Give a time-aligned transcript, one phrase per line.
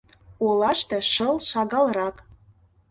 [0.45, 2.15] Олаште шыл шагалрак.